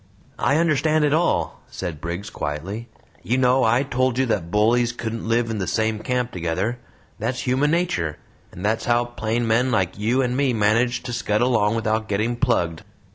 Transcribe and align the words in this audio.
"I 0.39 0.57
understand 0.57 1.05
it 1.05 1.13
all," 1.13 1.61
said 1.69 2.01
Briggs, 2.01 2.31
quietly. 2.31 2.87
"You 3.21 3.37
know 3.37 3.63
I 3.63 3.83
told 3.83 4.17
you 4.17 4.25
that 4.25 4.49
bullies 4.49 4.93
couldn't 4.93 5.27
live 5.27 5.51
in 5.51 5.59
the 5.59 5.67
same 5.67 5.99
camp 5.99 6.31
together. 6.31 6.79
That's 7.19 7.41
human 7.41 7.69
nature 7.69 8.17
and 8.51 8.65
that's 8.65 8.85
how 8.85 9.05
plain 9.05 9.45
men 9.45 9.69
like 9.69 9.99
you 9.99 10.23
and 10.23 10.35
me 10.35 10.53
manage 10.53 11.03
to 11.03 11.13
scud 11.13 11.41
along 11.41 11.75
without 11.75 12.07
getting 12.09 12.35
plugged. 12.35 12.81